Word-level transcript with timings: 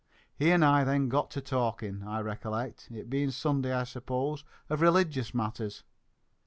He 0.35 0.49
and 0.49 0.65
I 0.65 0.83
then 0.83 1.09
got 1.09 1.29
talking, 1.29 2.01
I 2.01 2.21
recollect, 2.21 2.87
it 2.89 3.07
being 3.07 3.29
Sunday, 3.29 3.71
I 3.71 3.83
suppose, 3.83 4.43
of 4.67 4.81
religious 4.81 5.31
matters. 5.31 5.83